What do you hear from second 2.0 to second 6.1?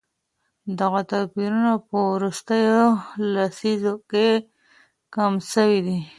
وروستيو لسيزو کي کم سوي دي.